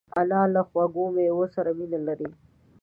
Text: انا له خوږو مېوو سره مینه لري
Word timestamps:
انا 0.19 0.41
له 0.53 0.61
خوږو 0.69 1.05
مېوو 1.15 1.45
سره 1.55 1.69
مینه 1.77 1.99
لري 2.07 2.29